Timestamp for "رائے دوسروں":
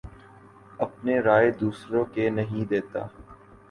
1.19-2.03